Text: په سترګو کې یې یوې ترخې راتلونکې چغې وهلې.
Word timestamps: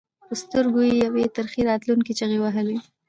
په 0.27 0.33
سترګو 0.41 0.81
کې 0.87 0.91
یې 0.91 0.97
یوې 1.05 1.23
ترخې 1.35 1.61
راتلونکې 1.69 2.11
چغې 2.19 2.37
وهلې. 2.41 2.77